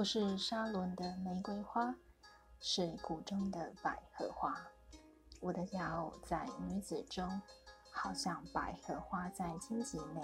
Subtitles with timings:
[0.00, 1.94] 我是沙伦的玫瑰花，
[2.58, 4.58] 是谷中的百合花。
[5.40, 7.28] 我的佳偶在女子中，
[7.92, 10.22] 好像百合花在荆棘内；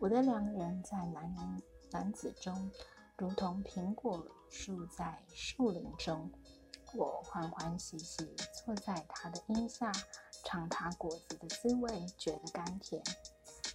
[0.00, 2.68] 我的良人，在男人男子中，
[3.16, 6.28] 如同苹果树在树林中。
[6.92, 9.92] 我欢欢喜喜坐在他的荫下，
[10.44, 13.00] 尝他果子的滋味，觉得甘甜。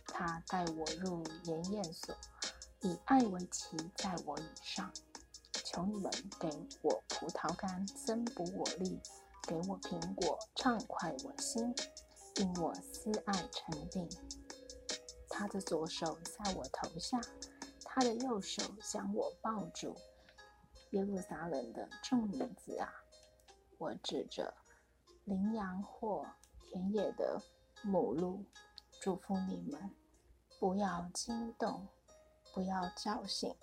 [0.07, 2.13] 他带我入盐业所。
[2.83, 4.91] 以爱为旗，在我以上，
[5.53, 6.49] 求你们给
[6.81, 8.99] 我葡萄干，增补我力；
[9.47, 11.73] 给我苹果，畅快我心，
[12.37, 14.09] 令我思爱成病。
[15.29, 17.21] 他的左手在我头下，
[17.83, 19.95] 他的右手将我抱住。
[20.89, 22.91] 耶路撒冷的众女子啊，
[23.77, 24.51] 我指着
[25.25, 26.25] 羚羊或
[26.59, 27.39] 田野的
[27.83, 28.43] 母鹿，
[28.99, 29.95] 祝福你们，
[30.59, 31.87] 不要惊动。
[32.53, 33.55] 不要叫醒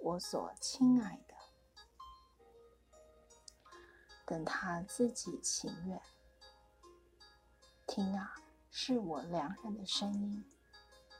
[0.00, 1.34] 我所亲爱的，
[4.26, 6.00] 等他自己情愿。
[7.86, 8.34] 听啊，
[8.70, 10.44] 是我良人的声音。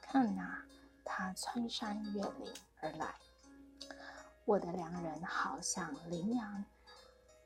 [0.00, 0.66] 看啊，
[1.04, 3.14] 他穿山越岭而来。
[4.44, 6.64] 我的良人好像羚羊，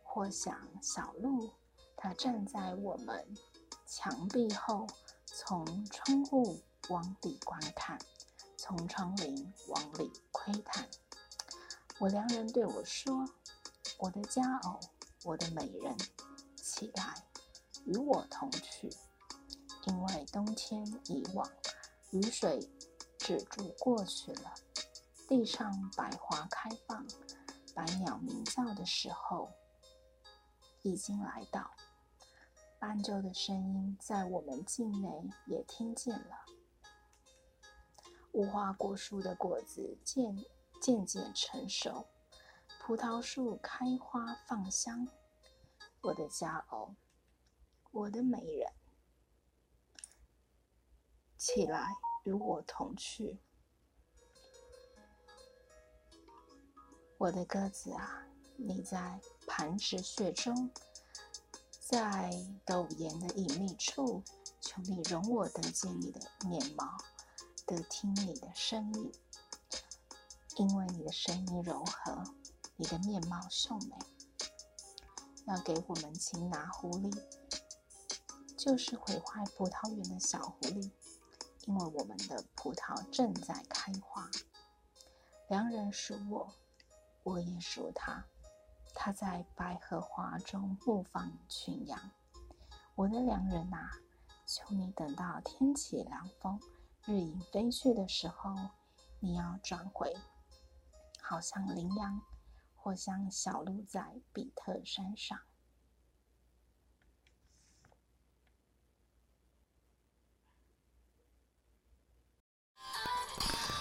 [0.03, 1.51] 或像小鹿。
[1.97, 3.37] 他站在我们
[3.85, 4.87] 墙壁后，
[5.27, 7.99] 从窗户往里观看。
[8.59, 10.87] 从窗棂往里窥探，
[12.01, 13.25] 我良人对我说
[13.99, 14.81] ：“我的佳偶，
[15.25, 15.97] 我的美人，
[16.57, 17.25] 起来，
[17.87, 18.91] 与我同去，
[19.87, 21.49] 因为冬天已往，
[22.11, 22.69] 雨水
[23.17, 24.53] 止住过去了，
[25.29, 27.07] 地上百花开放，
[27.77, 29.49] 百鸟鸣叫的时候
[30.83, 31.71] 已经来到，
[32.81, 36.45] 斑鸠的声音在我们境内也听见了。”
[38.33, 40.45] 无花果树的果子渐
[40.81, 42.07] 渐渐成熟，
[42.81, 45.09] 葡萄树开花放香。
[46.01, 46.95] 我的佳偶，
[47.91, 48.73] 我的美人，
[51.37, 51.89] 起来
[52.25, 53.41] 与我同去。
[57.17, 60.71] 我的鸽子啊，你在磐石穴中，
[61.81, 62.31] 在
[62.65, 64.23] 陡岩的隐秘处，
[64.61, 66.97] 求你容我得见你的面貌。
[67.69, 69.13] 得听你的声音，
[70.57, 72.25] 因为你的声音柔和，
[72.77, 73.95] 你的面貌秀美。
[75.45, 77.23] 要给我们擒拿狐狸，
[78.57, 80.91] 就是毁坏葡萄园的小狐狸，
[81.67, 84.31] 因为我们的葡萄正在开花。
[85.51, 86.51] 良人属我，
[87.23, 88.25] 我也属他。
[88.95, 92.01] 他在百合花中牧放群羊。
[92.95, 93.91] 我的良人啊，
[94.47, 96.59] 求你等到天起凉风。
[97.09, 98.55] 日影飞去的时候，
[99.19, 100.15] 你要转回，
[101.23, 102.21] 好像羚羊，
[102.77, 105.41] 或像小鹿在比特山上。